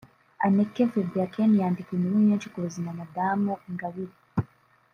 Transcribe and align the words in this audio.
Anneke 0.45 0.81
Verbraeken 0.93 1.51
yandika 1.59 1.91
inkuru 1.95 2.17
nyinshi 2.27 2.47
ku 2.53 2.57
buzima 2.65 2.97
Madame 2.99 3.51
Ingabire 3.69 4.15